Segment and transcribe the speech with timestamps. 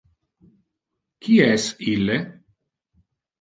[1.27, 2.17] Qui es ille?